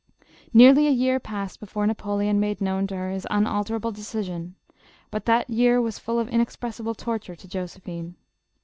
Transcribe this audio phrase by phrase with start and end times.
[0.51, 4.55] Nearly a year passed before Napoleon made known to her his unalterable decision,
[5.11, 8.15] but that year was full of inexpressible torture to Josephine.